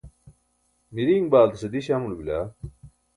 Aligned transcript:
miriiṅ 0.93 1.23
baaltase 1.31 1.67
diś 1.73 1.87
amulo 1.95 2.15
bila? 2.19 2.39